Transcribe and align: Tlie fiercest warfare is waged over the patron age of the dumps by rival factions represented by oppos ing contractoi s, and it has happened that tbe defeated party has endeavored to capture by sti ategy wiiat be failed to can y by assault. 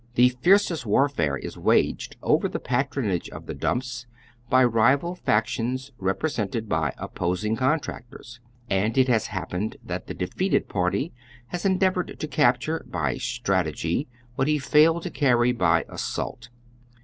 Tlie 0.17 0.35
fiercest 0.41 0.83
warfare 0.83 1.37
is 1.37 1.59
waged 1.59 2.15
over 2.23 2.49
the 2.49 2.57
patron 2.59 3.07
age 3.11 3.29
of 3.29 3.45
the 3.45 3.53
dumps 3.53 4.07
by 4.49 4.63
rival 4.63 5.13
factions 5.13 5.91
represented 5.99 6.67
by 6.67 6.91
oppos 6.97 7.45
ing 7.45 7.55
contractoi 7.55 8.19
s, 8.21 8.39
and 8.67 8.97
it 8.97 9.07
has 9.07 9.27
happened 9.27 9.77
that 9.83 10.07
tbe 10.07 10.17
defeated 10.17 10.67
party 10.67 11.13
has 11.49 11.65
endeavored 11.65 12.19
to 12.19 12.27
capture 12.27 12.83
by 12.89 13.13
sti 13.17 13.53
ategy 13.61 14.07
wiiat 14.39 14.45
be 14.47 14.57
failed 14.57 15.03
to 15.03 15.11
can 15.11 15.37
y 15.37 15.51
by 15.51 15.85
assault. 15.87 16.49